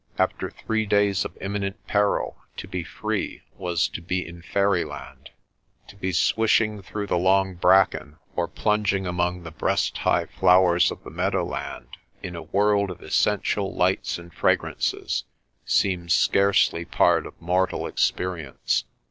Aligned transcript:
After 0.17 0.49
three 0.49 0.87
days 0.87 1.25
of 1.25 1.37
imminent 1.39 1.85
peril, 1.85 2.35
to 2.57 2.67
be 2.67 2.83
free 2.83 3.43
was 3.55 3.87
to 3.89 4.01
be 4.01 4.27
in 4.27 4.41
fairyland. 4.41 5.29
To 5.89 5.95
be 5.95 6.11
swishing 6.11 6.81
through 6.81 7.05
the 7.05 7.19
long 7.19 7.53
bracken 7.53 8.17
or 8.35 8.47
plunging 8.47 9.05
among 9.05 9.43
the 9.43 9.51
breast 9.51 9.99
high 9.99 10.25
flowers 10.25 10.89
of 10.89 11.03
the 11.03 11.11
meadowland, 11.11 11.97
in 12.23 12.35
a 12.35 12.41
world 12.41 12.89
of 12.89 13.03
essential 13.03 13.75
lights 13.75 14.17
and 14.17 14.33
fra 14.33 14.57
grances, 14.57 15.25
seemed 15.65 16.11
scarcely 16.11 16.83
part 16.83 17.27
of 17.27 17.39
mortal 17.39 17.85
experience. 17.85 18.85